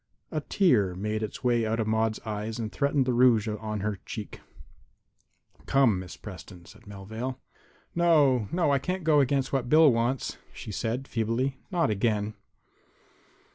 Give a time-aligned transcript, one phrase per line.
[0.31, 3.99] A tear made its way out of Maude's eyes and threatened the rouge on her
[4.03, 4.41] cheek.
[5.67, 7.39] "Come, Miss Preston," said Melvale.
[7.93, 12.33] "No, no; I can't go against what Bill wants," she said, feebly; "not again."